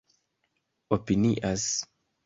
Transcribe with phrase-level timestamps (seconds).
[0.89, 1.71] opinias